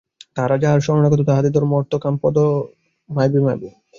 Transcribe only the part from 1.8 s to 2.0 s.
অর্থ